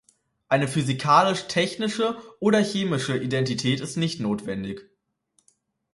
Eine 0.49 0.67
physikalisch-technische 0.67 2.17
oder 2.39 2.59
chemische 2.59 3.19
Identität 3.19 3.81
ist 3.81 3.97
nicht 3.97 4.19
notwendig. 4.19 4.89